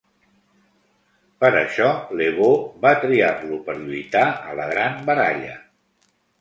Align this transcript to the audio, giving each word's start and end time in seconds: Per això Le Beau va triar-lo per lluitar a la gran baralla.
Per 1.43 1.51
això 1.59 1.91
Le 2.21 2.31
Beau 2.39 2.57
va 2.87 2.95
triar-lo 3.05 3.61
per 3.69 3.79
lluitar 3.85 4.27
a 4.51 4.59
la 4.63 4.69
gran 4.75 5.01
baralla. 5.13 5.57